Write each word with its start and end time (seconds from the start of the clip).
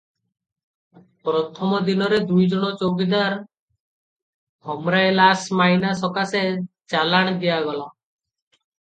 ପ୍ରଥମ 1.27 1.81
ଦିନରେ 1.89 2.19
ଦୁଇ 2.31 2.47
ଜଣ 2.55 2.71
ଚୌକିଦାର 2.81 3.37
ହମରାଏ 4.73 5.15
ଲାସ୍ 5.21 5.49
ମାଇନା 5.63 5.95
ସକାଶେ 6.05 6.45
ଚାଲାଣ 6.97 7.41
ଦିଆଗଲା। 7.47 7.89